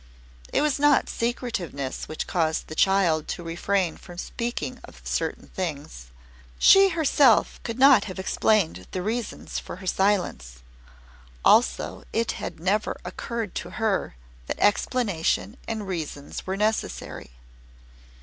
It 0.51 0.63
was 0.63 0.79
not 0.79 1.09
secretiveness 1.09 2.07
which 2.07 2.25
caused 2.25 2.65
the 2.65 2.73
child 2.73 3.27
to 3.27 3.43
refrain 3.43 3.97
from 3.97 4.17
speaking 4.17 4.79
of 4.83 4.99
certain 5.03 5.49
things. 5.49 6.07
She 6.57 6.89
herself 6.89 7.59
could 7.61 7.77
not 7.77 8.05
have 8.05 8.17
explained 8.17 8.87
the 8.93 9.03
reasons 9.03 9.59
for 9.59 9.75
her 9.75 9.85
silence; 9.85 10.63
also 11.45 12.03
it 12.13 12.31
had 12.31 12.59
never 12.59 12.99
occurred 13.05 13.53
to 13.53 13.69
her 13.77 14.15
that 14.47 14.57
explanation 14.59 15.55
and 15.67 15.87
reasons 15.87 16.47
were 16.47 16.57
necessary. 16.57 17.29